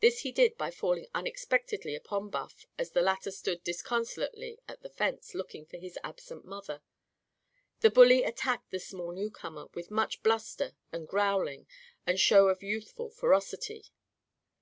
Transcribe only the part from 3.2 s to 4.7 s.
stood disconsolately